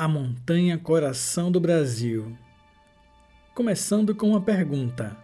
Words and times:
A 0.00 0.06
Montanha 0.06 0.78
Coração 0.78 1.50
do 1.50 1.58
Brasil. 1.58 2.38
Começando 3.52 4.14
com 4.14 4.28
uma 4.28 4.40
pergunta. 4.40 5.16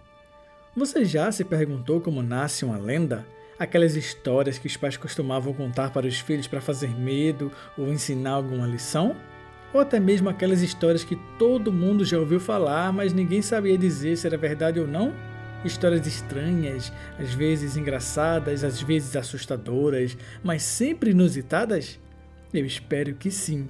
Você 0.77 1.05
já 1.05 1.31
se 1.31 1.45
perguntou 1.45 2.01
como 2.01 2.25
nasce 2.25 2.65
uma 2.65 2.77
lenda? 2.77 3.25
Aquelas 3.57 3.95
histórias 3.95 4.59
que 4.59 4.67
os 4.67 4.77
pais 4.77 4.97
costumavam 4.97 5.55
contar 5.55 5.93
para 5.93 6.09
os 6.09 6.19
filhos 6.19 6.49
para 6.49 6.61
fazer 6.61 6.91
medo 6.91 7.53
ou 7.79 7.87
ensinar 7.87 8.33
alguma 8.33 8.67
lição? 8.67 9.15
Ou 9.73 9.81
até 9.81 10.01
mesmo 10.01 10.29
aquelas 10.29 10.61
histórias 10.61 11.05
que 11.05 11.15
todo 11.39 11.73
mundo 11.73 12.05
já 12.05 12.19
ouviu 12.19 12.41
falar, 12.41 12.93
mas 12.93 13.13
ninguém 13.13 13.43
sabia 13.43 13.79
dizer 13.79 14.17
se 14.17 14.27
era 14.27 14.37
verdade 14.37 14.81
ou 14.81 14.89
não? 14.89 15.15
Histórias 15.65 16.05
estranhas, 16.05 16.93
às 17.17 17.33
vezes 17.33 17.77
engraçadas, 17.77 18.65
às 18.65 18.83
vezes 18.83 19.15
assustadoras, 19.15 20.19
mas 20.43 20.65
sempre 20.65 21.13
inusitadas? 21.13 22.01
Eu 22.53 22.67
espero 22.67 23.15
que 23.15 23.31
sim. 23.31 23.69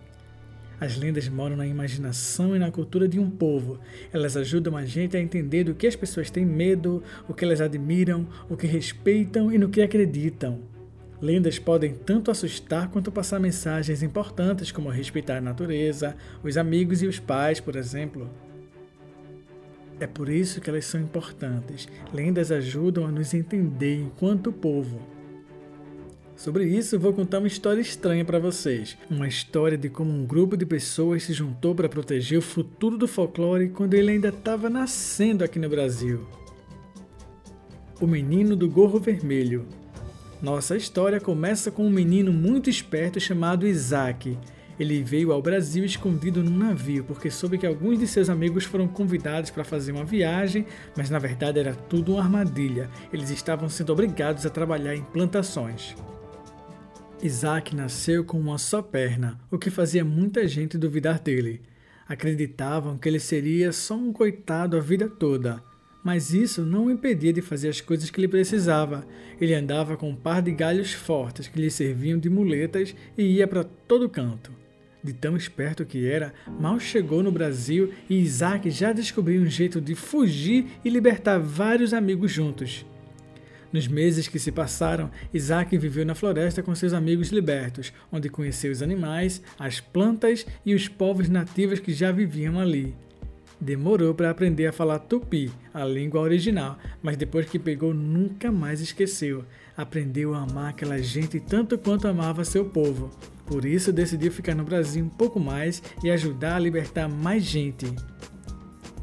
As 0.85 0.98
lendas 0.98 1.27
moram 1.30 1.56
na 1.56 1.66
imaginação 1.66 2.55
e 2.55 2.59
na 2.59 2.70
cultura 2.70 3.09
de 3.09 3.19
um 3.19 3.30
povo. 3.30 3.80
Elas 4.12 4.37
ajudam 4.37 4.77
a 4.77 4.84
gente 4.84 5.16
a 5.16 5.20
entender 5.20 5.65
do 5.65 5.74
que 5.74 5.87
as 5.87 5.97
pessoas 5.97 6.30
têm 6.30 6.45
medo, 6.45 7.02
o 7.27 7.33
que 7.33 7.43
elas 7.43 7.62
admiram, 7.62 8.29
o 8.51 8.57
que 8.57 8.66
respeitam 8.66 9.51
e 9.51 9.57
no 9.57 9.70
que 9.70 9.80
acreditam. 9.80 10.60
Lendas 11.23 11.59
podem 11.59 11.95
tanto 11.95 12.30
assustar 12.30 12.91
quanto 12.91 13.10
passar 13.10 13.41
mensagens 13.41 14.02
importantes, 14.02 14.70
como 14.70 14.91
respeitar 14.91 15.38
a 15.38 15.41
natureza, 15.41 16.15
os 16.43 16.59
amigos 16.59 17.01
e 17.01 17.07
os 17.07 17.19
pais, 17.19 17.60
por 17.60 17.77
exemplo. 17.77 18.29
É 19.98 20.07
por 20.07 20.29
isso 20.29 20.60
que 20.60 20.69
elas 20.69 20.85
são 20.85 21.01
importantes. 21.01 21.88
Lendas 22.12 22.52
ajudam 22.52 23.07
a 23.07 23.10
nos 23.10 23.32
entender 23.32 24.02
enquanto 24.02 24.52
povo. 24.52 25.13
Sobre 26.37 26.66
isso, 26.66 26.98
vou 26.98 27.12
contar 27.12 27.38
uma 27.38 27.47
história 27.47 27.80
estranha 27.80 28.24
para 28.24 28.41
vocês. 28.41 28.98
Uma 29.09 29.29
história 29.29 29.79
de 29.79 29.88
como 29.88 30.11
um 30.11 30.27
grupo 30.27 30.57
de 30.57 30.66
pessoas 30.66 31.23
se 31.23 31.33
juntou 31.33 31.74
para 31.74 31.88
proteger 31.88 32.38
o 32.38 32.43
futuro 32.43 32.98
do 32.98 33.07
folclore 33.07 33.68
quando 33.68 33.95
ele 33.95 34.10
ainda 34.10 34.29
estava 34.29 34.68
nascendo 34.68 35.45
aqui 35.45 35.60
no 35.60 35.68
Brasil. 35.68 36.27
O 38.01 38.07
Menino 38.07 38.57
do 38.57 38.68
Gorro 38.68 38.99
Vermelho. 38.99 39.65
Nossa 40.43 40.77
história 40.77 41.21
começa 41.21 41.71
com 41.71 41.87
um 41.87 41.90
menino 41.90 42.32
muito 42.32 42.68
esperto 42.68 43.21
chamado 43.21 43.66
Isaac. 43.66 44.37
Ele 44.79 45.05
veio 45.05 45.32
ao 45.32 45.40
Brasil 45.40 45.85
escondido 45.85 46.43
num 46.43 46.59
navio 46.59 47.05
porque 47.05 47.30
soube 47.30 47.59
que 47.59 47.66
alguns 47.66 48.01
de 48.01 48.09
seus 48.09 48.29
amigos 48.29 48.65
foram 48.65 48.88
convidados 48.88 49.51
para 49.51 49.62
fazer 49.62 49.93
uma 49.93 50.05
viagem, 50.05 50.66
mas 50.96 51.09
na 51.09 51.21
verdade 51.21 51.60
era 51.60 51.74
tudo 51.74 52.15
uma 52.15 52.23
armadilha. 52.23 52.90
Eles 53.12 53.30
estavam 53.30 53.68
sendo 53.68 53.93
obrigados 53.93 54.45
a 54.45 54.51
trabalhar 54.51 54.96
em 54.96 55.05
plantações. 55.05 55.95
Isaac 57.23 57.74
nasceu 57.74 58.24
com 58.24 58.38
uma 58.38 58.59
só 58.59 58.82
perna, 58.82 59.40
o 59.51 59.59
que 59.59 59.70
fazia 59.70 60.04
muita 60.04 60.46
gente 60.46 60.76
duvidar 60.76 61.18
dele. 61.21 61.62
Acreditavam 62.06 62.98
que 62.98 63.09
ele 63.09 63.21
seria 63.21 63.73
só 63.73 63.95
um 63.95 64.12
coitado 64.12 64.76
a 64.76 64.81
vida 64.81 65.09
toda. 65.09 65.62
Mas 66.04 66.34
isso 66.34 66.66
não 66.66 66.87
o 66.87 66.91
impedia 66.91 67.32
de 67.32 67.41
fazer 67.41 67.71
as 67.71 67.81
coisas 67.81 68.10
que 68.10 68.21
ele 68.21 68.28
precisava. 68.28 69.06
Ele 69.41 69.54
andava 69.54 69.97
com 69.97 70.10
um 70.10 70.15
par 70.15 70.43
de 70.43 70.53
galhos 70.53 70.93
fortes 70.93 71.48
que 71.48 71.59
lhe 71.59 71.71
serviam 71.71 72.19
de 72.19 72.28
muletas 72.28 72.94
e 73.16 73.22
ia 73.22 73.49
para 73.49 73.65
todo 73.65 74.09
canto. 74.09 74.53
De 75.03 75.15
tão 75.15 75.34
esperto 75.34 75.84
que 75.87 76.06
era, 76.06 76.34
mal 76.60 76.78
chegou 76.78 77.22
no 77.22 77.32
Brasil 77.32 77.91
e 78.09 78.21
Isaac 78.21 78.71
já 78.71 78.93
descobriu 78.93 79.41
um 79.41 79.47
jeito 79.47 79.81
de 79.81 79.94
fugir 79.94 80.66
e 80.84 80.91
libertar 80.91 81.38
vários 81.38 81.94
amigos 81.94 82.31
juntos. 82.31 82.84
Nos 83.75 83.89
meses 83.89 84.28
que 84.28 84.39
se 84.39 84.53
passaram, 84.53 85.11
Isaac 85.33 85.77
viveu 85.77 86.06
na 86.06 86.15
floresta 86.15 86.62
com 86.62 86.72
seus 86.77 86.93
amigos 86.93 87.31
libertos, 87.31 87.93
onde 88.12 88.28
conheceu 88.28 88.71
os 88.71 88.81
animais, 88.81 89.43
as 89.59 89.81
plantas 89.81 90.47
e 90.65 90.77
os 90.77 90.87
povos 90.87 91.28
nativos 91.28 91.81
que 91.81 91.93
já 91.93 92.12
viviam 92.12 92.61
ali. 92.61 92.95
Demorou 93.61 94.15
para 94.15 94.31
aprender 94.31 94.69
a 94.69 94.72
falar 94.72 95.00
tupi, 95.00 95.50
a 95.72 95.84
língua 95.84 96.21
original, 96.21 96.78
mas 97.03 97.17
depois 97.17 97.47
que 97.47 97.59
pegou 97.59 97.93
nunca 97.93 98.53
mais 98.53 98.81
esqueceu. 98.81 99.45
Aprendeu 99.77 100.34
a 100.34 100.43
amar 100.43 100.71
aquela 100.71 101.03
gente 101.03 101.41
tanto 101.41 101.77
quanto 101.77 102.07
amava 102.07 102.45
seu 102.45 102.67
povo. 102.67 103.11
Por 103.45 103.65
isso 103.65 103.93
decidiu 103.93 104.31
ficar 104.31 104.55
no 104.55 104.63
Brasil 104.63 105.05
um 105.05 105.09
pouco 105.09 105.41
mais 105.41 105.83
e 106.05 106.13
ajudar 106.13 106.55
a 106.55 106.61
libertar 106.61 107.09
mais 107.09 107.43
gente. 107.43 107.93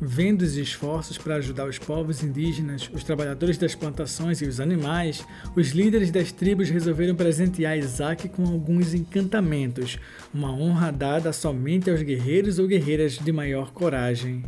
Vendo 0.03 0.41
os 0.41 0.57
esforços 0.57 1.15
para 1.19 1.35
ajudar 1.35 1.67
os 1.67 1.77
povos 1.77 2.23
indígenas, 2.23 2.89
os 2.91 3.03
trabalhadores 3.03 3.55
das 3.55 3.75
plantações 3.75 4.41
e 4.41 4.45
os 4.45 4.59
animais, 4.59 5.23
os 5.55 5.73
líderes 5.73 6.09
das 6.09 6.31
tribos 6.31 6.71
resolveram 6.71 7.13
presentear 7.13 7.77
Isaac 7.77 8.27
com 8.29 8.43
alguns 8.47 8.95
encantamentos, 8.95 9.99
uma 10.33 10.51
honra 10.51 10.91
dada 10.91 11.31
somente 11.31 11.87
aos 11.91 12.01
guerreiros 12.01 12.57
ou 12.57 12.67
guerreiras 12.67 13.19
de 13.19 13.31
maior 13.31 13.71
coragem. 13.73 14.43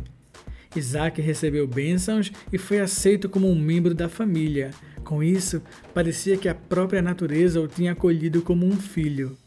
Isaac 0.74 1.22
recebeu 1.22 1.68
bênçãos 1.68 2.32
e 2.52 2.58
foi 2.58 2.80
aceito 2.80 3.28
como 3.28 3.48
um 3.48 3.54
membro 3.54 3.94
da 3.94 4.08
família. 4.08 4.72
Com 5.04 5.22
isso, 5.22 5.62
parecia 5.94 6.36
que 6.36 6.48
a 6.48 6.54
própria 6.54 7.00
natureza 7.00 7.60
o 7.60 7.68
tinha 7.68 7.92
acolhido 7.92 8.42
como 8.42 8.66
um 8.66 8.76
filho. 8.76 9.38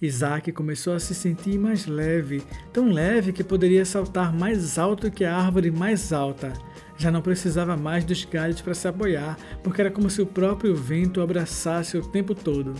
Isaac 0.00 0.52
começou 0.52 0.94
a 0.94 1.00
se 1.00 1.12
sentir 1.12 1.58
mais 1.58 1.86
leve, 1.86 2.42
tão 2.72 2.88
leve 2.88 3.32
que 3.32 3.42
poderia 3.42 3.84
saltar 3.84 4.32
mais 4.32 4.78
alto 4.78 5.10
que 5.10 5.24
a 5.24 5.36
árvore 5.36 5.72
mais 5.72 6.12
alta. 6.12 6.52
Já 6.96 7.10
não 7.10 7.20
precisava 7.20 7.76
mais 7.76 8.04
dos 8.04 8.24
galhos 8.24 8.60
para 8.60 8.74
se 8.74 8.86
apoiar, 8.86 9.36
porque 9.62 9.80
era 9.80 9.90
como 9.90 10.08
se 10.08 10.22
o 10.22 10.26
próprio 10.26 10.74
vento 10.76 11.18
o 11.18 11.22
abraçasse 11.22 11.96
o 11.96 12.02
tempo 12.02 12.32
todo. 12.32 12.74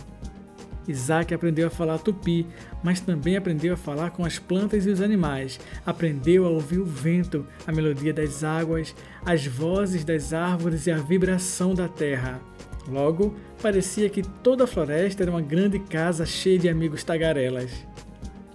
Isaac 0.87 1.33
aprendeu 1.33 1.67
a 1.67 1.69
falar 1.69 1.99
tupi, 1.99 2.47
mas 2.81 3.01
também 3.01 3.35
aprendeu 3.35 3.73
a 3.73 3.77
falar 3.77 4.11
com 4.11 4.25
as 4.25 4.39
plantas 4.39 4.85
e 4.85 4.89
os 4.89 5.01
animais. 5.01 5.59
Aprendeu 5.85 6.45
a 6.45 6.49
ouvir 6.49 6.79
o 6.79 6.85
vento, 6.85 7.45
a 7.67 7.71
melodia 7.71 8.13
das 8.13 8.43
águas, 8.45 8.95
as 9.25 9.45
vozes 9.45 10.03
das 10.05 10.33
árvores 10.33 10.87
e 10.87 10.91
a 10.91 10.97
vibração 10.97 11.75
da 11.75 11.87
terra. 11.87 12.41
Logo, 12.89 13.35
parecia 13.61 14.09
que 14.09 14.23
toda 14.23 14.63
a 14.63 14.67
floresta 14.67 15.23
era 15.23 15.31
uma 15.31 15.41
grande 15.41 15.79
casa 15.79 16.25
cheia 16.25 16.57
de 16.57 16.69
amigos 16.69 17.03
tagarelas. 17.03 17.71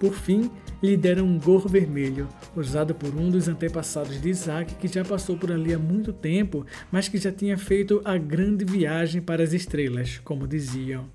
Por 0.00 0.12
fim, 0.12 0.50
lhe 0.82 0.96
deram 0.96 1.24
um 1.24 1.38
gorro 1.38 1.68
vermelho, 1.68 2.28
usado 2.54 2.94
por 2.94 3.14
um 3.14 3.30
dos 3.30 3.48
antepassados 3.48 4.20
de 4.20 4.28
Isaac 4.28 4.74
que 4.74 4.88
já 4.88 5.04
passou 5.04 5.36
por 5.36 5.50
ali 5.50 5.72
há 5.72 5.78
muito 5.78 6.12
tempo, 6.12 6.66
mas 6.90 7.08
que 7.08 7.16
já 7.16 7.32
tinha 7.32 7.56
feito 7.56 8.02
a 8.04 8.18
grande 8.18 8.64
viagem 8.64 9.22
para 9.22 9.42
as 9.42 9.52
estrelas, 9.52 10.20
como 10.24 10.46
diziam. 10.46 11.08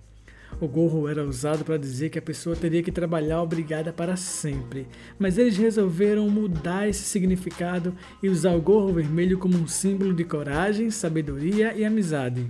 O 0.60 0.68
gorro 0.68 1.08
era 1.08 1.24
usado 1.24 1.64
para 1.64 1.78
dizer 1.78 2.10
que 2.10 2.20
a 2.20 2.22
pessoa 2.22 2.56
teria 2.56 2.84
que 2.84 2.92
trabalhar 2.92 3.42
obrigada 3.42 3.94
para 3.94 4.18
sempre, 4.18 4.88
mas 5.18 5.38
eles 5.38 5.56
resolveram 5.58 6.30
mudar 6.30 6.90
esse 6.90 7.04
significado 7.04 7.96
e 8.22 8.28
usar 8.28 8.56
o 8.56 8.62
gorro 8.62 8.92
vermelho 8.92 9.38
como 9.38 9.58
um 9.58 9.68
símbolo 9.68 10.14
de 10.14 10.24
coragem, 10.24 10.90
sabedoria 10.90 11.74
e 11.76 11.86
amizade. 11.86 12.50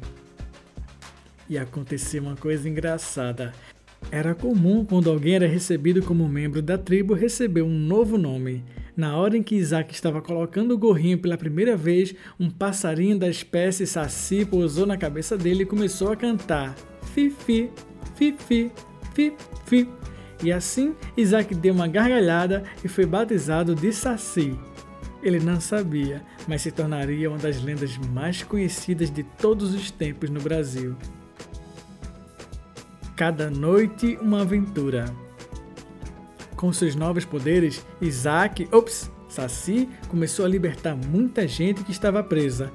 E 1.50 1.58
aconteceu 1.58 2.22
uma 2.22 2.36
coisa 2.36 2.70
engraçada. 2.70 3.52
Era 4.12 4.34
comum 4.34 4.86
quando 4.86 5.10
alguém 5.10 5.36
era 5.36 5.48
recebido 5.48 6.02
como 6.02 6.30
membro 6.30 6.62
da 6.62 6.78
tribo 6.78 7.14
receber 7.14 7.64
um 7.64 7.78
novo 7.78 8.18
nome. 8.18 8.64
Na 8.96 9.18
hora 9.18 9.36
em 9.36 9.44
que 9.44 9.56
Isaac 9.56 9.94
estava 9.94 10.22
colocando 10.22 10.74
o 10.74 10.78
gorrinho 10.78 11.18
pela 11.18 11.38
primeira 11.38 11.76
vez, 11.76 12.14
um 12.40 12.50
passarinho 12.50 13.18
da 13.18 13.30
espécie 13.30 13.88
saci 13.88 14.46
pousou 14.46 14.86
na 14.86 14.98
cabeça 14.98 15.38
dele 15.38 15.64
e 15.64 15.66
começou 15.66 16.12
a 16.12 16.16
cantar: 16.16 16.76
Fifi, 17.14 17.70
Fifi, 18.16 18.72
Fifi. 19.14 19.90
E 20.42 20.52
assim, 20.52 20.96
Isaac 21.18 21.54
deu 21.54 21.74
uma 21.74 21.88
gargalhada 21.88 22.64
e 22.84 22.88
foi 22.88 23.06
batizado 23.06 23.76
de 23.76 23.92
Saci. 23.92 24.58
Ele 25.22 25.40
não 25.40 25.60
sabia, 25.60 26.24
mas 26.48 26.62
se 26.62 26.72
tornaria 26.72 27.30
uma 27.30 27.38
das 27.38 27.62
lendas 27.62 27.98
mais 28.14 28.42
conhecidas 28.42 29.12
de 29.12 29.24
todos 29.24 29.74
os 29.74 29.92
tempos 29.92 30.30
no 30.30 30.40
Brasil. 30.40 30.96
Cada 33.20 33.50
noite 33.52 34.18
uma 34.22 34.44
aventura. 34.44 35.14
Com 36.56 36.72
seus 36.72 36.96
novos 36.96 37.26
poderes, 37.26 37.86
Isaac, 38.00 38.66
ops, 38.72 39.12
Saci 39.28 39.90
começou 40.08 40.46
a 40.46 40.48
libertar 40.48 40.96
muita 40.96 41.46
gente 41.46 41.84
que 41.84 41.92
estava 41.92 42.24
presa. 42.24 42.72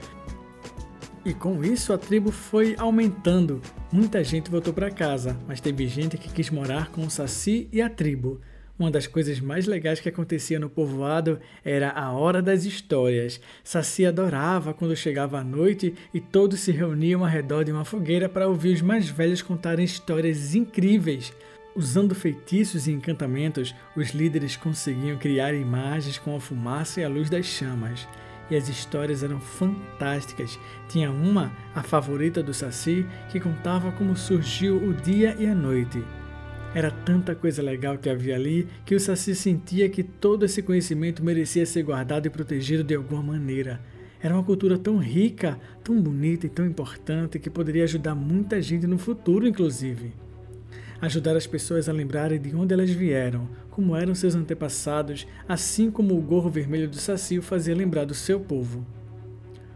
E 1.25 1.33
com 1.33 1.65
isso 1.65 1.95
a 1.95 1.97
tribo 1.97 2.31
foi 2.31 2.77
aumentando. 2.77 3.59
Muita 3.91 4.23
gente 4.23 4.51
voltou 4.51 4.75
para 4.75 4.91
casa, 4.91 5.35
mas 5.49 5.63
teve 5.63 5.89
gente 5.89 6.19
que 6.19 6.29
quis 6.29 6.51
morar 6.51 6.91
com 6.91 7.07
o 7.07 7.11
Saci 7.11 7.67
e 7.73 7.81
a 7.81 7.89
tribo. 7.89 8.39
Uma 8.77 8.91
das 8.91 9.07
coisas 9.07 9.39
mais 9.39 9.67
legais 9.67 10.01
que 10.01 10.09
acontecia 10.09 10.59
no 10.59 10.69
povoado 10.69 11.39
era 11.65 11.91
a 11.91 12.11
hora 12.11 12.43
das 12.43 12.65
histórias. 12.65 13.41
Saci 13.63 14.05
adorava 14.05 14.75
quando 14.75 14.97
chegava 14.97 15.39
a 15.39 15.45
noite 15.45 15.95
e 16.13 16.21
todos 16.21 16.59
se 16.59 16.73
reuniam 16.73 17.23
ao 17.23 17.31
redor 17.31 17.63
de 17.63 17.71
uma 17.71 17.85
fogueira 17.85 18.29
para 18.29 18.49
ouvir 18.49 18.75
os 18.75 18.83
mais 18.83 19.09
velhos 19.09 19.43
contarem 19.43 19.85
histórias 19.85 20.57
incríveis. 20.57 21.33
Usando 21.77 22.17
feitiços 22.17 22.89
e 22.89 22.93
encantamentos, 22.93 23.73
os 23.97 24.11
líderes 24.11 24.57
conseguiam 24.57 25.19
criar 25.19 25.55
imagens 25.55 26.19
com 26.19 26.35
a 26.35 26.41
fumaça 26.41 27.01
e 27.01 27.05
a 27.05 27.09
luz 27.09 27.31
das 27.31 27.47
chamas. 27.47 28.09
E 28.51 28.57
as 28.57 28.69
histórias 28.69 29.23
eram 29.23 29.39
fantásticas. 29.39 30.59
Tinha 30.89 31.13
uma, 31.13 31.53
a 31.77 31.83
favorita 31.85 32.43
do 32.43 32.53
Saci, 32.53 33.07
que 33.31 33.39
contava 33.39 33.93
como 33.93 34.17
surgiu 34.17 34.77
o 34.77 34.93
dia 34.93 35.37
e 35.39 35.47
a 35.47 35.55
noite. 35.55 36.03
Era 36.75 36.91
tanta 36.91 37.37
coisa 37.37 37.63
legal 37.63 37.97
que 37.97 38.11
havia 38.11 38.35
ali 38.35 38.67
que 38.85 38.97
o 38.97 39.01
Saci 39.01 39.33
sentia 39.33 39.89
que 39.89 40.03
todo 40.03 40.45
esse 40.45 40.61
conhecimento 40.61 41.23
merecia 41.23 41.65
ser 41.65 41.85
guardado 41.85 42.27
e 42.27 42.31
protegido 42.31 42.83
de 42.83 42.97
alguma 42.97 43.23
maneira. 43.23 43.81
Era 44.21 44.35
uma 44.35 44.43
cultura 44.43 44.77
tão 44.77 44.99
rica, 44.99 45.57
tão 45.85 46.01
bonita 46.03 46.47
e 46.47 46.49
tão 46.49 46.67
importante 46.67 47.39
que 47.39 47.49
poderia 47.49 47.85
ajudar 47.85 48.17
muita 48.17 48.61
gente 48.61 48.89
no 48.89 48.99
futuro, 48.99 49.47
inclusive. 49.47 50.15
Ajudar 51.01 51.37
as 51.37 51.47
pessoas 51.47 51.89
a 51.89 51.93
lembrarem 51.93 52.41
de 52.41 52.57
onde 52.57 52.75
elas 52.75 52.91
vieram, 52.91 53.49
como 53.71 53.95
eram 53.95 54.15
seus 54.15 54.35
antepassados, 54.35 55.29
assim 55.47 55.93
como 55.93 56.17
o 56.17 56.23
gorro 56.23 56.51
vermelho 56.51 56.89
do 56.89 56.97
Saci 56.97 57.39
o 57.39 57.43
fazia 57.43 57.77
lembrar 57.77 58.05
do 58.05 58.15
seu 58.15 58.41
povo. 58.41 58.85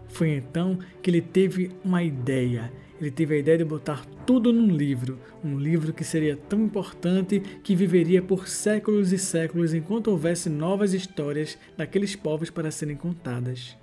Foi 0.08 0.30
então 0.30 0.78
que 1.00 1.10
ele 1.10 1.20
teve 1.20 1.70
uma 1.84 2.02
ideia. 2.02 2.72
Ele 3.00 3.10
teve 3.10 3.34
a 3.34 3.38
ideia 3.38 3.58
de 3.58 3.64
botar 3.64 4.04
tudo 4.26 4.52
num 4.52 4.68
livro, 4.68 5.18
um 5.44 5.58
livro 5.58 5.92
que 5.92 6.02
seria 6.02 6.36
tão 6.36 6.64
importante 6.64 7.40
que 7.62 7.76
viveria 7.76 8.20
por 8.20 8.48
séculos 8.48 9.12
e 9.12 9.18
séculos 9.18 9.72
enquanto 9.72 10.08
houvesse 10.08 10.50
novas 10.50 10.92
histórias 10.92 11.56
daqueles 11.76 12.16
povos 12.16 12.50
para 12.50 12.70
serem 12.70 12.96
contadas. 12.96 13.76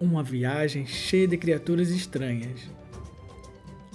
Uma 0.00 0.22
viagem 0.22 0.86
cheia 0.86 1.28
de 1.28 1.36
criaturas 1.36 1.90
estranhas. 1.90 2.70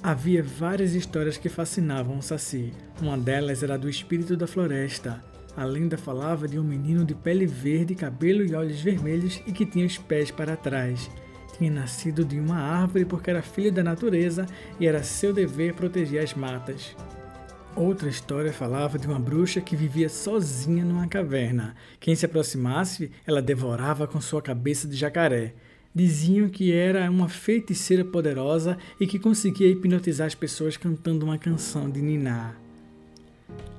Havia 0.03 0.41
várias 0.41 0.95
histórias 0.95 1.37
que 1.37 1.49
fascinavam 1.49 2.17
o 2.17 2.21
Saci. 2.23 2.73
Uma 2.99 3.17
delas 3.17 3.61
era 3.61 3.77
do 3.77 3.87
espírito 3.87 4.35
da 4.35 4.47
floresta. 4.47 5.23
A 5.55 5.63
lenda 5.63 5.97
falava 5.97 6.47
de 6.47 6.57
um 6.57 6.63
menino 6.63 7.05
de 7.05 7.13
pele 7.13 7.45
verde, 7.45 7.93
cabelo 7.93 8.43
e 8.43 8.55
olhos 8.55 8.81
vermelhos 8.81 9.41
e 9.45 9.51
que 9.51 9.65
tinha 9.65 9.85
os 9.85 9.97
pés 9.97 10.31
para 10.31 10.55
trás. 10.55 11.09
Tinha 11.61 11.69
nascido 11.69 12.25
de 12.25 12.39
uma 12.39 12.57
árvore 12.57 13.05
porque 13.05 13.29
era 13.29 13.43
filho 13.43 13.71
da 13.71 13.83
natureza 13.83 14.47
e 14.79 14.87
era 14.87 15.03
seu 15.03 15.31
dever 15.31 15.75
proteger 15.75 16.23
as 16.23 16.33
matas. 16.33 16.95
Outra 17.75 18.09
história 18.09 18.51
falava 18.51 18.97
de 18.97 19.05
uma 19.05 19.19
bruxa 19.19 19.61
que 19.61 19.75
vivia 19.75 20.09
sozinha 20.09 20.83
numa 20.83 21.05
caverna. 21.05 21.75
Quem 21.99 22.15
se 22.15 22.25
aproximasse, 22.25 23.11
ela 23.27 23.43
devorava 23.43 24.07
com 24.07 24.19
sua 24.19 24.41
cabeça 24.41 24.87
de 24.87 24.97
jacaré. 24.97 25.53
Diziam 25.93 26.49
que 26.49 26.73
era 26.73 27.07
uma 27.11 27.29
feiticeira 27.29 28.03
poderosa 28.03 28.75
e 28.99 29.05
que 29.05 29.19
conseguia 29.19 29.69
hipnotizar 29.69 30.25
as 30.25 30.33
pessoas 30.33 30.77
cantando 30.77 31.27
uma 31.27 31.37
canção 31.37 31.87
de 31.87 32.01
Niná. 32.01 32.55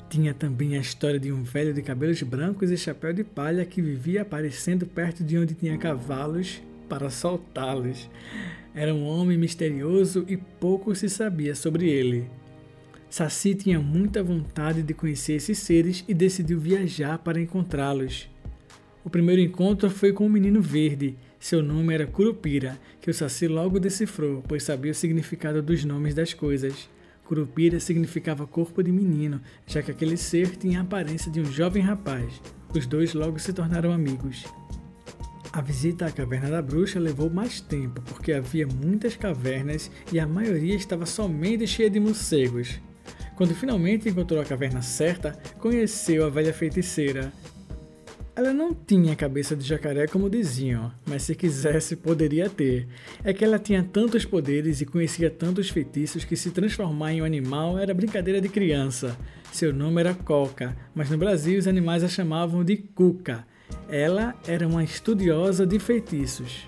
Tinha 0.09 0.33
também 0.33 0.77
a 0.77 0.81
história 0.81 1.19
de 1.19 1.33
um 1.33 1.43
velho 1.43 1.75
de 1.75 1.83
cabelos 1.83 2.23
brancos 2.23 2.71
e 2.71 2.77
chapéu 2.77 3.13
de 3.13 3.25
palha 3.25 3.65
que 3.65 3.83
vivia 3.83 4.23
aparecendo 4.23 4.87
perto 4.87 5.25
de 5.25 5.37
onde 5.37 5.55
tinha 5.55 5.77
cavalos 5.77 6.63
para 6.93 7.09
soltá-los. 7.09 8.07
Era 8.75 8.95
um 8.95 9.07
homem 9.07 9.39
misterioso 9.39 10.27
e 10.29 10.37
pouco 10.37 10.95
se 10.95 11.09
sabia 11.09 11.55
sobre 11.55 11.89
ele. 11.89 12.29
Saci 13.09 13.55
tinha 13.55 13.81
muita 13.81 14.23
vontade 14.23 14.83
de 14.83 14.93
conhecer 14.93 15.37
esses 15.37 15.59
seres 15.59 16.05
e 16.07 16.13
decidiu 16.13 16.61
viajar 16.61 17.17
para 17.17 17.41
encontrá-los. 17.41 18.29
O 19.03 19.09
primeiro 19.09 19.41
encontro 19.41 19.89
foi 19.89 20.13
com 20.13 20.27
o 20.27 20.31
menino 20.31 20.61
verde, 20.61 21.17
seu 21.41 21.63
nome 21.63 21.95
era 21.95 22.07
Curupira, 22.07 22.79
que 23.01 23.11
o 23.11 23.15
Saci 23.15 23.49
logo 23.49 23.81
decifrou, 23.81 24.45
pois 24.47 24.63
sabia 24.63 24.93
o 24.93 24.95
significado 24.95 25.63
dos 25.63 25.87
nomes 25.87 26.15
das 26.15 26.35
coisas. 26.35 26.91
Curupira 27.25 27.81
significava 27.81 28.47
corpo 28.47 28.83
de 28.83 28.93
menino, 28.93 29.41
já 29.67 29.81
que 29.83 29.91
aquele 29.91 30.19
ser 30.19 30.57
tinha 30.57 30.81
a 30.81 30.83
aparência 30.83 31.33
de 31.33 31.41
um 31.41 31.47
jovem 31.47 31.83
rapaz. 31.83 32.39
Os 32.75 32.85
dois 32.85 33.15
logo 33.15 33.39
se 33.39 33.55
tornaram 33.55 33.93
amigos. 33.93 34.45
A 35.53 35.61
visita 35.61 36.07
à 36.07 36.11
caverna 36.11 36.49
da 36.49 36.63
bruxa 36.63 36.99
levou 36.99 37.29
mais 37.29 37.61
tempo, 37.61 38.01
porque 38.03 38.33
havia 38.33 38.67
muitas 38.67 39.17
cavernas 39.17 39.91
e 40.11 40.19
a 40.19 40.27
maioria 40.27 40.75
estava 40.75 41.05
somente 41.05 41.67
cheia 41.67 41.91
de 41.91 42.01
morcegos. 42.01 42.81
Quando 43.37 43.55
finalmente 43.55 44.09
encontrou 44.09 44.41
a 44.41 44.45
caverna 44.47 44.81
certa, 44.81 45.33
conheceu 45.59 46.25
a 46.25 46.31
velha 46.31 46.55
feiticeira, 46.55 47.31
ela 48.35 48.55
não 48.55 48.73
tinha 48.73 49.15
cabeça 49.15 49.55
de 49.55 49.63
jacaré 49.63 50.07
como 50.07 50.31
diziam, 50.31 50.91
mas 51.05 51.23
se 51.23 51.35
quisesse 51.35 51.97
poderia 51.97 52.49
ter. 52.49 52.89
É 53.23 53.31
que 53.31 53.45
ela 53.45 53.59
tinha 53.59 53.83
tantos 53.83 54.25
poderes 54.25 54.81
e 54.81 54.87
conhecia 54.87 55.29
tantos 55.29 55.69
feitiços 55.69 56.25
que 56.25 56.35
se 56.35 56.51
transformar 56.51 57.13
em 57.13 57.21
um 57.21 57.27
animal 57.27 57.79
era 57.79 57.93
brincadeira 57.93 58.41
de 58.41 58.49
criança. 58.49 59.19
Seu 59.53 59.71
nome 59.71 60.01
era 60.01 60.15
Coca, 60.15 60.75
mas 60.95 61.11
no 61.11 61.19
Brasil 61.19 61.59
os 61.59 61.69
animais 61.69 62.03
a 62.03 62.09
chamavam 62.09 62.65
de 62.65 62.79
Cuca. 62.79 63.47
Ela 63.93 64.35
era 64.47 64.67
uma 64.67 64.83
estudiosa 64.83 65.67
de 65.67 65.79
feitiços. 65.79 66.67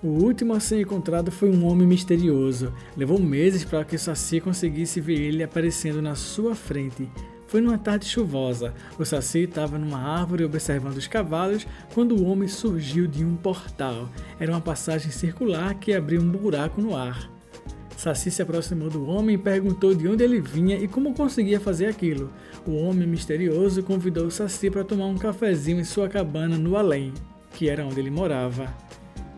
O 0.00 0.06
último 0.06 0.54
a 0.54 0.60
ser 0.60 0.80
encontrado 0.80 1.32
foi 1.32 1.50
um 1.50 1.66
homem 1.66 1.84
misterioso. 1.84 2.72
Levou 2.96 3.18
meses 3.18 3.64
para 3.64 3.84
que 3.84 3.98
Saci 3.98 4.40
conseguisse 4.40 5.00
ver 5.00 5.20
ele 5.20 5.42
aparecendo 5.42 6.00
na 6.00 6.14
sua 6.14 6.54
frente. 6.54 7.10
Foi 7.48 7.60
numa 7.60 7.76
tarde 7.76 8.06
chuvosa. 8.06 8.72
O 8.96 9.04
Saci 9.04 9.40
estava 9.40 9.76
numa 9.78 9.98
árvore 9.98 10.44
observando 10.44 10.98
os 10.98 11.08
cavalos 11.08 11.66
quando 11.92 12.14
o 12.14 12.24
homem 12.24 12.46
surgiu 12.46 13.08
de 13.08 13.24
um 13.24 13.34
portal. 13.34 14.08
Era 14.38 14.52
uma 14.52 14.60
passagem 14.60 15.10
circular 15.10 15.74
que 15.74 15.92
abria 15.92 16.20
um 16.20 16.30
buraco 16.30 16.80
no 16.80 16.94
ar. 16.94 17.28
Saci 17.98 18.30
se 18.30 18.40
aproximou 18.40 18.88
do 18.88 19.04
homem 19.06 19.34
e 19.34 19.38
perguntou 19.38 19.92
de 19.92 20.06
onde 20.06 20.22
ele 20.22 20.40
vinha 20.40 20.76
e 20.76 20.86
como 20.86 21.12
conseguia 21.12 21.58
fazer 21.58 21.86
aquilo. 21.86 22.32
O 22.64 22.76
homem 22.76 23.08
misterioso 23.08 23.82
convidou 23.82 24.30
Saci 24.30 24.70
para 24.70 24.84
tomar 24.84 25.06
um 25.06 25.18
cafezinho 25.18 25.80
em 25.80 25.84
sua 25.84 26.08
cabana 26.08 26.56
no 26.56 26.76
além, 26.76 27.12
que 27.54 27.68
era 27.68 27.84
onde 27.84 27.98
ele 27.98 28.08
morava. 28.08 28.72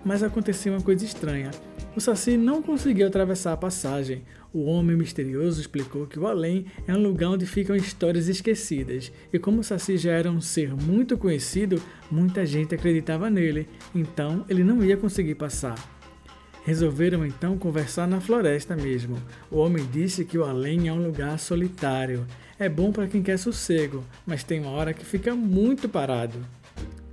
Mas 0.05 0.23
aconteceu 0.23 0.75
uma 0.75 0.83
coisa 0.83 1.07
estranha. 1.07 1.51
O 1.97 2.03
Saci 2.03 2.37
não 2.37 2.61
conseguiu 2.61 3.07
atravessar 3.07 3.55
a 3.55 3.57
passagem. 3.57 4.25
O 4.53 4.67
homem 4.67 4.95
misterioso 4.95 5.59
explicou 5.59 6.07
que 6.07 6.19
o 6.19 6.27
além 6.27 6.67
é 6.87 6.93
um 6.93 7.03
lugar 7.03 7.31
onde 7.31 7.47
ficam 7.47 7.75
histórias 7.75 8.29
esquecidas, 8.29 9.11
e 9.33 9.39
como 9.39 9.61
o 9.61 9.65
Saci 9.65 9.97
já 9.97 10.13
era 10.13 10.31
um 10.31 10.41
ser 10.41 10.75
muito 10.75 11.17
conhecido, 11.17 11.83
muita 12.11 12.45
gente 12.45 12.75
acreditava 12.75 13.31
nele, 13.31 13.67
então 13.95 14.45
ele 14.51 14.63
não 14.63 14.85
ia 14.85 14.99
conseguir 14.99 15.37
passar. 15.37 16.00
Resolveram 16.65 17.25
então 17.25 17.57
conversar 17.57 18.07
na 18.07 18.21
floresta 18.21 18.77
mesmo. 18.77 19.17
O 19.51 19.59
homem 19.59 19.87
disse 19.91 20.25
que 20.25 20.37
o 20.37 20.45
além 20.45 20.89
é 20.89 20.93
um 20.93 21.05
lugar 21.05 21.39
solitário. 21.39 22.27
É 22.59 22.69
bom 22.69 22.93
para 22.93 23.07
quem 23.07 23.23
quer 23.23 23.39
sossego, 23.39 24.05
mas 24.27 24.45
tem 24.45 24.61
uma 24.61 24.71
hora 24.71 24.93
que 24.93 25.05
fica 25.05 25.35
muito 25.35 25.89
parado. 25.89 26.39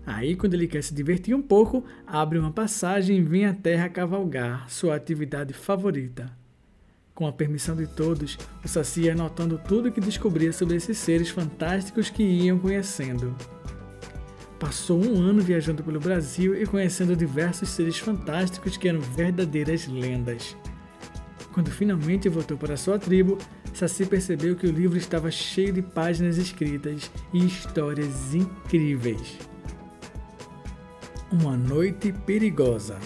Aí, 0.05 0.35
quando 0.35 0.53
ele 0.53 0.67
quer 0.67 0.83
se 0.83 0.93
divertir 0.93 1.35
um 1.35 1.41
pouco, 1.41 1.83
abre 2.05 2.39
uma 2.39 2.51
passagem 2.51 3.17
e 3.17 3.21
vem 3.21 3.45
à 3.45 3.53
terra 3.53 3.89
cavalgar, 3.89 4.69
sua 4.69 4.95
atividade 4.95 5.53
favorita. 5.53 6.31
Com 7.13 7.25
a 7.25 7.31
permissão 7.31 7.75
de 7.75 7.87
todos, 7.87 8.37
o 8.63 8.67
Saci 8.67 9.09
anotando 9.09 9.59
tudo 9.67 9.91
que 9.91 9.99
descobria 9.99 10.53
sobre 10.53 10.75
esses 10.75 10.97
seres 10.97 11.29
fantásticos 11.29 12.09
que 12.09 12.23
iam 12.23 12.59
conhecendo. 12.59 13.35
Passou 14.59 15.03
um 15.03 15.21
ano 15.21 15.41
viajando 15.41 15.83
pelo 15.83 15.99
Brasil 15.99 16.59
e 16.59 16.65
conhecendo 16.65 17.15
diversos 17.15 17.69
seres 17.69 17.99
fantásticos 17.99 18.75
que 18.75 18.89
eram 18.89 18.99
verdadeiras 18.99 19.87
lendas. 19.87 20.57
Quando 21.53 21.71
finalmente 21.71 22.27
voltou 22.29 22.57
para 22.57 22.77
sua 22.77 22.97
tribo, 22.97 23.37
Saci 23.73 24.05
percebeu 24.05 24.55
que 24.55 24.65
o 24.65 24.71
livro 24.71 24.97
estava 24.97 25.29
cheio 25.29 25.71
de 25.71 25.83
páginas 25.83 26.37
escritas 26.37 27.11
e 27.31 27.45
histórias 27.45 28.33
incríveis. 28.33 29.37
Uma 31.31 31.55
noite 31.55 32.11
perigosa. 32.11 32.97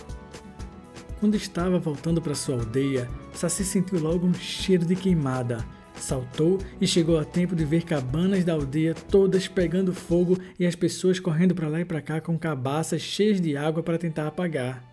Quando 1.20 1.36
estava 1.36 1.78
voltando 1.80 2.22
para 2.22 2.36
sua 2.36 2.56
aldeia, 2.56 3.10
Saci 3.34 3.66
sentiu 3.66 4.00
logo 4.00 4.26
um 4.26 4.34
cheiro 4.34 4.86
de 4.86 4.96
queimada. 4.96 5.66
Saltou 6.02 6.60
e 6.80 6.88
chegou 6.88 7.20
a 7.20 7.24
tempo 7.24 7.56
de 7.56 7.64
ver 7.64 7.84
cabanas 7.84 8.44
da 8.44 8.54
aldeia 8.54 8.94
todas 8.94 9.48
pegando 9.48 9.94
fogo 9.94 10.38
e 10.60 10.66
as 10.66 10.76
pessoas 10.76 11.20
correndo 11.20 11.54
para 11.54 11.68
lá 11.68 11.80
e 11.80 11.86
para 11.86 12.02
cá 12.02 12.20
com 12.20 12.38
cabaças 12.38 13.02
cheias 13.02 13.40
de 13.40 13.56
água 13.56 13.84
para 13.84 13.98
tentar 13.98 14.28
apagar. 14.28 14.84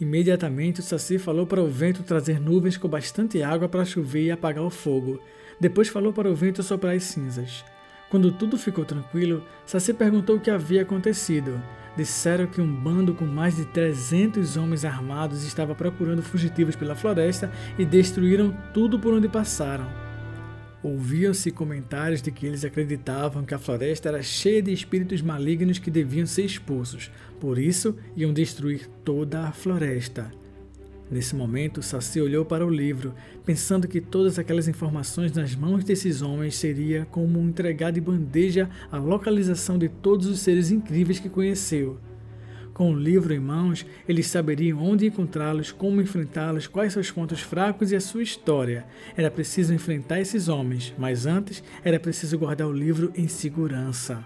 Imediatamente 0.00 0.80
o 0.80 0.82
Saci 0.82 1.18
falou 1.18 1.46
para 1.46 1.60
o 1.60 1.68
vento 1.68 2.02
trazer 2.02 2.40
nuvens 2.40 2.76
com 2.76 2.88
bastante 2.88 3.42
água 3.42 3.68
para 3.68 3.84
chover 3.84 4.26
e 4.26 4.30
apagar 4.30 4.64
o 4.64 4.70
fogo. 4.70 5.20
Depois 5.60 5.88
falou 5.88 6.12
para 6.12 6.30
o 6.30 6.34
vento 6.34 6.62
soprar 6.62 6.94
as 6.94 7.04
cinzas. 7.04 7.64
Quando 8.08 8.32
tudo 8.32 8.56
ficou 8.56 8.84
tranquilo, 8.84 9.44
Saci 9.66 9.92
perguntou 9.92 10.36
o 10.36 10.40
que 10.40 10.50
havia 10.50 10.82
acontecido 10.82 11.60
disseram 11.96 12.46
que 12.46 12.60
um 12.60 12.72
bando 12.72 13.14
com 13.14 13.26
mais 13.26 13.56
de 13.56 13.64
300 13.66 14.56
homens 14.56 14.84
armados 14.84 15.44
estava 15.44 15.74
procurando 15.74 16.22
fugitivos 16.22 16.76
pela 16.76 16.94
floresta 16.94 17.50
e 17.78 17.84
destruíram 17.84 18.56
tudo 18.72 18.98
por 18.98 19.12
onde 19.12 19.28
passaram. 19.28 20.09
Ouviam-se 20.82 21.50
comentários 21.50 22.22
de 22.22 22.30
que 22.30 22.46
eles 22.46 22.64
acreditavam 22.64 23.44
que 23.44 23.52
a 23.52 23.58
floresta 23.58 24.08
era 24.08 24.22
cheia 24.22 24.62
de 24.62 24.72
espíritos 24.72 25.20
malignos 25.20 25.78
que 25.78 25.90
deviam 25.90 26.26
ser 26.26 26.44
expulsos, 26.46 27.10
por 27.38 27.58
isso 27.58 27.94
iam 28.16 28.32
destruir 28.32 28.88
toda 29.04 29.46
a 29.46 29.52
floresta. 29.52 30.30
Nesse 31.10 31.34
momento, 31.34 31.82
Saci 31.82 32.20
olhou 32.20 32.44
para 32.44 32.64
o 32.64 32.70
livro, 32.70 33.12
pensando 33.44 33.88
que 33.88 34.00
todas 34.00 34.38
aquelas 34.38 34.68
informações 34.68 35.32
nas 35.32 35.56
mãos 35.56 35.84
desses 35.84 36.22
homens 36.22 36.54
seria 36.56 37.04
como 37.10 37.40
entregar 37.40 37.90
de 37.90 38.00
bandeja 38.00 38.70
a 38.92 38.96
localização 38.96 39.76
de 39.76 39.88
todos 39.88 40.28
os 40.28 40.38
seres 40.38 40.70
incríveis 40.70 41.18
que 41.18 41.28
conheceu. 41.28 41.98
Com 42.72 42.92
o 42.92 42.98
livro 42.98 43.34
em 43.34 43.40
mãos, 43.40 43.84
eles 44.08 44.26
saberiam 44.28 44.82
onde 44.82 45.06
encontrá-los, 45.06 45.72
como 45.72 46.00
enfrentá-los, 46.00 46.66
quais 46.66 46.92
seus 46.92 47.10
pontos 47.10 47.40
fracos 47.40 47.92
e 47.92 47.96
a 47.96 48.00
sua 48.00 48.22
história. 48.22 48.86
Era 49.16 49.30
preciso 49.30 49.74
enfrentar 49.74 50.20
esses 50.20 50.48
homens, 50.48 50.94
mas 50.96 51.26
antes 51.26 51.62
era 51.84 52.00
preciso 52.00 52.38
guardar 52.38 52.68
o 52.68 52.72
livro 52.72 53.12
em 53.14 53.28
segurança. 53.28 54.24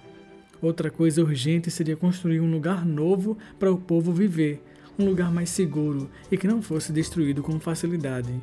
Outra 0.61 0.91
coisa 0.91 1.23
urgente 1.23 1.71
seria 1.71 1.97
construir 1.97 2.41
um 2.41 2.51
lugar 2.51 2.87
novo 2.87 3.37
para 3.59 3.73
o 3.73 3.79
povo 3.79 4.13
viver, 4.13 4.63
um 4.99 5.05
lugar 5.05 5.33
mais 5.33 5.51
seguro 5.51 6.09
e 6.31 6.37
que 6.37 6.47
não 6.47 6.63
fosse 6.63 6.93
destruído 6.93 7.43
com 7.43 7.59
facilidade. 7.59 8.41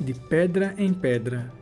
De 0.00 0.14
pedra 0.14 0.74
em 0.78 0.94
pedra. 0.94 1.52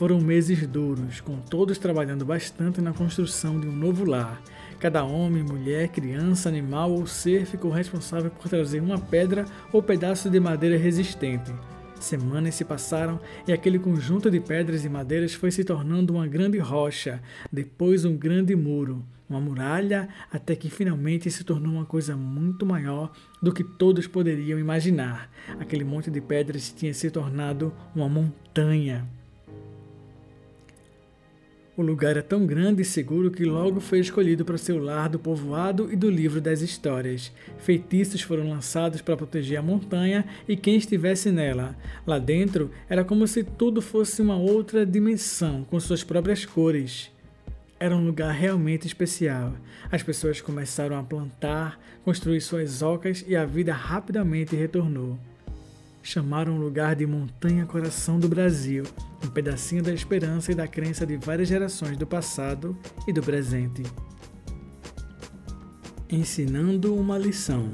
Foram 0.00 0.18
meses 0.18 0.66
duros, 0.66 1.20
com 1.20 1.36
todos 1.36 1.76
trabalhando 1.76 2.24
bastante 2.24 2.80
na 2.80 2.90
construção 2.90 3.60
de 3.60 3.68
um 3.68 3.76
novo 3.76 4.02
lar. 4.06 4.42
Cada 4.78 5.04
homem, 5.04 5.42
mulher, 5.42 5.88
criança, 5.88 6.48
animal 6.48 6.90
ou 6.90 7.06
ser 7.06 7.44
ficou 7.44 7.70
responsável 7.70 8.30
por 8.30 8.48
trazer 8.48 8.80
uma 8.80 8.98
pedra 8.98 9.44
ou 9.70 9.82
pedaço 9.82 10.30
de 10.30 10.40
madeira 10.40 10.78
resistente. 10.78 11.52
Semanas 12.00 12.54
se 12.54 12.64
passaram 12.64 13.20
e 13.46 13.52
aquele 13.52 13.78
conjunto 13.78 14.30
de 14.30 14.40
pedras 14.40 14.86
e 14.86 14.88
madeiras 14.88 15.34
foi 15.34 15.50
se 15.50 15.64
tornando 15.64 16.14
uma 16.14 16.26
grande 16.26 16.56
rocha, 16.56 17.20
depois 17.52 18.06
um 18.06 18.16
grande 18.16 18.56
muro, 18.56 19.04
uma 19.28 19.38
muralha, 19.38 20.08
até 20.32 20.56
que 20.56 20.70
finalmente 20.70 21.30
se 21.30 21.44
tornou 21.44 21.74
uma 21.74 21.84
coisa 21.84 22.16
muito 22.16 22.64
maior 22.64 23.12
do 23.42 23.52
que 23.52 23.62
todos 23.62 24.06
poderiam 24.06 24.58
imaginar. 24.58 25.30
Aquele 25.58 25.84
monte 25.84 26.10
de 26.10 26.22
pedras 26.22 26.72
tinha 26.72 26.94
se 26.94 27.10
tornado 27.10 27.70
uma 27.94 28.08
montanha. 28.08 29.19
O 31.80 31.82
lugar 31.82 32.14
é 32.14 32.20
tão 32.20 32.44
grande 32.44 32.82
e 32.82 32.84
seguro 32.84 33.30
que 33.30 33.42
logo 33.42 33.80
foi 33.80 34.00
escolhido 34.00 34.44
para 34.44 34.58
ser 34.58 34.74
o 34.74 34.78
lar 34.78 35.08
do 35.08 35.18
povoado 35.18 35.90
e 35.90 35.96
do 35.96 36.10
livro 36.10 36.38
das 36.38 36.60
histórias. 36.60 37.32
Feitiços 37.56 38.20
foram 38.20 38.50
lançados 38.50 39.00
para 39.00 39.16
proteger 39.16 39.58
a 39.58 39.62
montanha 39.62 40.26
e 40.46 40.58
quem 40.58 40.76
estivesse 40.76 41.30
nela. 41.30 41.74
Lá 42.06 42.18
dentro 42.18 42.70
era 42.86 43.02
como 43.02 43.26
se 43.26 43.42
tudo 43.42 43.80
fosse 43.80 44.20
uma 44.20 44.36
outra 44.36 44.84
dimensão, 44.84 45.64
com 45.64 45.80
suas 45.80 46.04
próprias 46.04 46.44
cores. 46.44 47.10
Era 47.78 47.96
um 47.96 48.04
lugar 48.04 48.34
realmente 48.34 48.86
especial. 48.86 49.54
As 49.90 50.02
pessoas 50.02 50.38
começaram 50.38 50.98
a 50.98 51.02
plantar, 51.02 51.80
construir 52.04 52.42
suas 52.42 52.82
ocas 52.82 53.24
e 53.26 53.34
a 53.34 53.46
vida 53.46 53.72
rapidamente 53.72 54.54
retornou 54.54 55.18
chamaram 56.02 56.56
o 56.56 56.60
lugar 56.60 56.96
de 56.96 57.06
Montanha 57.06 57.66
Coração 57.66 58.18
do 58.18 58.28
Brasil, 58.28 58.84
um 59.24 59.28
pedacinho 59.28 59.82
da 59.82 59.92
esperança 59.92 60.52
e 60.52 60.54
da 60.54 60.66
crença 60.66 61.06
de 61.06 61.16
várias 61.16 61.48
gerações 61.48 61.96
do 61.96 62.06
passado 62.06 62.76
e 63.06 63.12
do 63.12 63.22
presente. 63.22 63.82
Ensinando 66.08 66.94
uma 66.94 67.16
lição. 67.16 67.70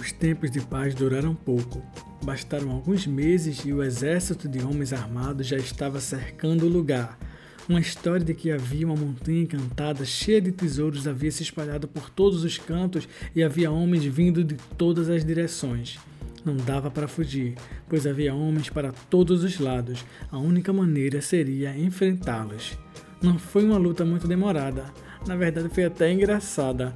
Os 0.00 0.12
tempos 0.12 0.50
de 0.50 0.60
paz 0.60 0.94
duraram 0.94 1.34
pouco. 1.34 1.82
Bastaram 2.22 2.70
alguns 2.70 3.06
meses 3.06 3.64
e 3.64 3.72
o 3.72 3.82
exército 3.82 4.48
de 4.48 4.62
homens 4.62 4.92
armados 4.92 5.46
já 5.46 5.56
estava 5.56 6.00
cercando 6.00 6.66
o 6.66 6.68
lugar. 6.68 7.18
Uma 7.66 7.80
história 7.80 8.24
de 8.24 8.34
que 8.34 8.50
havia 8.50 8.86
uma 8.86 8.96
montanha 8.96 9.42
encantada 9.42 10.04
cheia 10.04 10.40
de 10.40 10.52
tesouros 10.52 11.08
havia 11.08 11.30
se 11.30 11.42
espalhado 11.42 11.88
por 11.88 12.10
todos 12.10 12.44
os 12.44 12.58
cantos 12.58 13.08
e 13.34 13.42
havia 13.42 13.70
homens 13.70 14.04
vindo 14.04 14.44
de 14.44 14.56
todas 14.76 15.08
as 15.08 15.24
direções. 15.24 15.98
Não 16.44 16.56
dava 16.56 16.90
para 16.90 17.08
fugir, 17.08 17.54
pois 17.88 18.06
havia 18.06 18.34
homens 18.34 18.68
para 18.68 18.92
todos 19.08 19.42
os 19.42 19.58
lados. 19.58 20.04
A 20.30 20.38
única 20.38 20.72
maneira 20.72 21.22
seria 21.22 21.76
enfrentá-los. 21.76 22.76
Não 23.22 23.38
foi 23.38 23.64
uma 23.64 23.78
luta 23.78 24.04
muito 24.04 24.28
demorada. 24.28 24.84
Na 25.26 25.36
verdade, 25.36 25.70
foi 25.70 25.84
até 25.84 26.12
engraçada. 26.12 26.92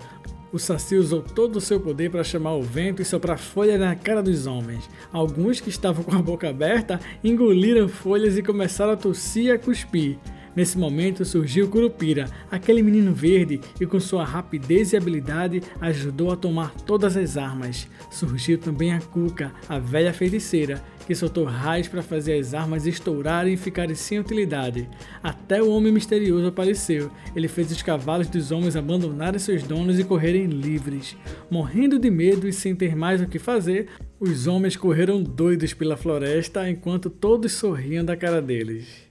O 0.52 0.59
Saci 0.59 0.97
usou 0.97 1.23
todo 1.23 1.57
o 1.57 1.61
seu 1.61 1.81
poder 1.81 2.11
para 2.11 2.25
chamar 2.25 2.55
o 2.55 2.62
vento 2.62 3.00
e 3.00 3.05
soprar 3.05 3.38
folha 3.38 3.78
na 3.78 3.95
cara 3.95 4.23
dos 4.23 4.47
homens. 4.47 4.88
Alguns 5.12 5.61
que 5.61 5.71
estavam 5.71 6.05
com 6.05 6.14
a 6.14 6.23
boca 6.23 6.49
aberta 6.49 7.00
engoliram 7.25 7.88
folhas 7.88 8.37
e 8.37 8.43
começaram 8.43 8.93
a 8.93 8.97
tossir 8.97 9.45
e 9.45 9.50
a 9.50 9.59
cuspir. 9.59 10.19
Nesse 10.59 10.77
momento 10.77 11.25
surgiu 11.25 11.69
Curupira, 11.69 12.29
aquele 12.50 12.83
menino 12.83 13.15
verde, 13.15 13.61
e 13.81 13.87
com 13.87 14.00
sua 14.00 14.25
rapidez 14.25 14.93
e 14.93 14.97
habilidade 14.97 15.62
ajudou 15.81 16.33
a 16.33 16.37
tomar 16.37 16.75
todas 16.85 17.17
as 17.17 17.37
armas. 17.37 17.87
Surgiu 18.11 18.59
também 18.59 18.93
a 18.93 19.00
Cuca, 19.00 19.53
a 19.69 19.79
velha 19.79 20.12
feiticeira, 20.12 20.83
que 21.07 21.15
soltou 21.15 21.45
raios 21.45 21.87
para 21.87 22.03
fazer 22.03 22.41
as 22.41 22.55
armas 22.55 22.87
estourarem 22.88 23.55
e 23.55 23.57
ficarem 23.57 23.95
sem 23.95 24.19
utilidade. 24.19 24.88
Até 25.23 25.62
o 25.62 25.71
homem 25.71 25.93
misterioso 25.93 26.49
apareceu. 26.49 27.09
Ele 27.37 27.47
fez 27.47 27.71
os 27.71 27.81
cavalos 27.81 28.27
dos 28.27 28.50
homens 28.50 28.75
abandonarem 28.75 29.38
seus 29.38 29.62
donos 29.62 29.97
e 29.97 30.03
correrem 30.03 30.47
livres. 30.47 31.17
Morrendo 31.49 32.00
de 32.00 32.11
medo 32.11 32.49
e 32.49 32.53
sem 32.53 32.75
ter 32.75 32.97
mais 32.97 33.23
o 33.23 33.29
que 33.29 33.38
fazer, 33.38 33.91
os 34.19 34.49
homens 34.49 34.77
correram 34.77 35.23
doidos 35.23 35.73
pela 35.73 35.97
floresta 35.97 36.69
enquanto 36.69 37.09
todos 37.09 37.53
sorriam 37.53 38.05
da 38.05 38.17
cara 38.17 38.43
deles 38.43 39.08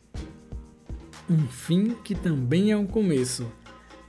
um 1.30 1.48
fim 1.48 1.96
que 2.04 2.16
também 2.16 2.72
é 2.72 2.78
um 2.78 2.86
começo. 2.86 3.52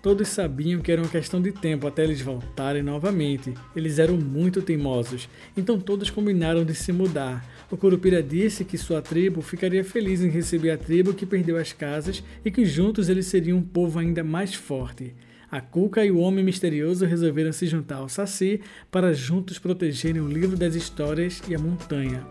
Todos 0.01 0.29
sabiam 0.29 0.81
que 0.81 0.93
era 0.93 1.03
uma 1.03 1.11
questão 1.11 1.43
de 1.43 1.51
tempo 1.51 1.87
até 1.87 2.05
eles 2.05 2.21
voltarem 2.21 2.83
novamente. 2.83 3.53
Eles 3.75 3.99
eram 3.99 4.17
muito 4.17 4.63
teimosos, 4.63 5.29
então 5.57 5.79
todos 5.79 6.09
combinaram 6.09 6.65
de 6.65 6.75
se 6.75 6.93
mudar. 6.93 7.45
O 7.69 7.77
Curupira 7.77 8.23
disse 8.23 8.65
que 8.65 8.79
sua 8.79 9.03
tribo 9.03 9.43
ficaria 9.43 9.85
feliz 9.85 10.23
em 10.23 10.31
receber 10.31 10.71
a 10.71 10.79
tribo 10.79 11.13
que 11.13 11.27
perdeu 11.27 11.57
as 11.57 11.73
casas 11.73 12.23
e 12.45 12.51
que 12.51 12.65
juntos 12.65 13.09
eles 13.09 13.27
seriam 13.27 13.59
um 13.59 13.63
povo 13.63 13.99
ainda 13.99 14.23
mais 14.23 14.55
forte. 14.55 15.15
A 15.51 15.61
Cuca 15.61 16.05
e 16.05 16.11
o 16.11 16.19
Homem 16.19 16.45
Misterioso 16.45 17.05
resolveram 17.05 17.53
se 17.53 17.67
juntar 17.67 17.97
ao 17.97 18.09
Saci 18.09 18.61
para 18.91 19.13
juntos 19.13 19.59
protegerem 19.59 20.23
o 20.23 20.29
livro 20.29 20.57
das 20.57 20.75
histórias 20.75 21.43
e 21.49 21.55
a 21.55 21.59
montanha. 21.59 22.25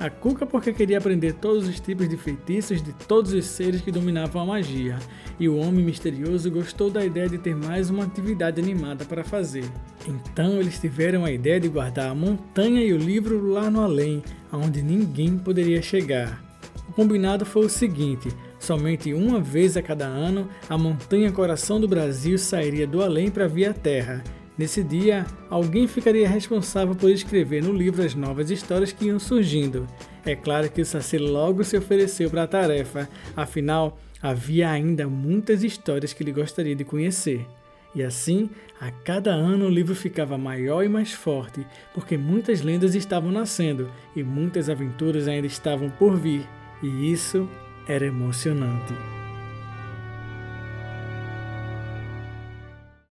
A 0.00 0.08
Cuca 0.08 0.46
porque 0.46 0.72
queria 0.72 0.98
aprender 0.98 1.32
todos 1.34 1.66
os 1.66 1.80
tipos 1.80 2.08
de 2.08 2.16
feitiços 2.16 2.80
de 2.80 2.92
todos 2.92 3.32
os 3.32 3.44
seres 3.46 3.80
que 3.80 3.90
dominavam 3.90 4.42
a 4.42 4.46
magia, 4.46 4.96
e 5.40 5.48
o 5.48 5.56
Homem 5.56 5.84
Misterioso 5.84 6.48
gostou 6.52 6.88
da 6.88 7.04
ideia 7.04 7.28
de 7.28 7.36
ter 7.36 7.56
mais 7.56 7.90
uma 7.90 8.04
atividade 8.04 8.60
animada 8.60 9.04
para 9.04 9.24
fazer. 9.24 9.64
Então 10.06 10.60
eles 10.60 10.78
tiveram 10.78 11.24
a 11.24 11.32
ideia 11.32 11.58
de 11.58 11.68
guardar 11.68 12.10
a 12.10 12.14
montanha 12.14 12.80
e 12.80 12.92
o 12.92 12.96
livro 12.96 13.50
lá 13.50 13.68
no 13.68 13.80
além, 13.80 14.22
aonde 14.52 14.82
ninguém 14.82 15.36
poderia 15.36 15.82
chegar. 15.82 16.44
O 16.88 16.92
combinado 16.92 17.44
foi 17.44 17.66
o 17.66 17.70
seguinte: 17.70 18.28
somente 18.56 19.12
uma 19.12 19.40
vez 19.40 19.76
a 19.76 19.82
cada 19.82 20.06
ano, 20.06 20.48
a 20.68 20.78
montanha 20.78 21.32
Coração 21.32 21.80
do 21.80 21.88
Brasil 21.88 22.38
sairia 22.38 22.86
do 22.86 23.02
além 23.02 23.32
para 23.32 23.48
vir 23.48 23.66
à 23.66 23.74
Terra 23.74 24.22
Nesse 24.58 24.82
dia, 24.82 25.24
alguém 25.48 25.86
ficaria 25.86 26.28
responsável 26.28 26.92
por 26.92 27.08
escrever 27.10 27.62
no 27.62 27.72
livro 27.72 28.02
as 28.02 28.16
novas 28.16 28.50
histórias 28.50 28.90
que 28.90 29.06
iam 29.06 29.20
surgindo. 29.20 29.86
É 30.26 30.34
claro 30.34 30.68
que 30.68 30.82
o 30.82 30.84
Saci 30.84 31.16
logo 31.16 31.62
se 31.62 31.76
ofereceu 31.76 32.28
para 32.28 32.42
a 32.42 32.48
tarefa, 32.48 33.08
afinal, 33.36 33.96
havia 34.20 34.68
ainda 34.68 35.06
muitas 35.06 35.62
histórias 35.62 36.12
que 36.12 36.24
ele 36.24 36.32
gostaria 36.32 36.74
de 36.74 36.84
conhecer. 36.84 37.46
E 37.94 38.02
assim, 38.02 38.50
a 38.80 38.90
cada 38.90 39.30
ano 39.30 39.66
o 39.66 39.70
livro 39.70 39.94
ficava 39.94 40.36
maior 40.36 40.82
e 40.82 40.88
mais 40.88 41.12
forte, 41.12 41.64
porque 41.94 42.18
muitas 42.18 42.60
lendas 42.60 42.96
estavam 42.96 43.30
nascendo 43.30 43.88
e 44.16 44.24
muitas 44.24 44.68
aventuras 44.68 45.28
ainda 45.28 45.46
estavam 45.46 45.88
por 45.88 46.16
vir, 46.16 46.44
e 46.82 47.12
isso 47.12 47.48
era 47.86 48.04
emocionante. 48.04 49.17